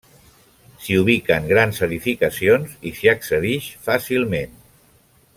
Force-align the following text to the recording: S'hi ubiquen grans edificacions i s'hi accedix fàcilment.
S'hi 0.85 0.95
ubiquen 1.01 1.43
grans 1.51 1.81
edificacions 1.87 2.73
i 2.91 2.93
s'hi 3.01 3.11
accedix 3.13 3.67
fàcilment. 3.89 4.57